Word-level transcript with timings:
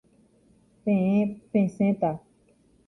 Peẽ 0.83 1.21
pesẽta. 1.51 2.11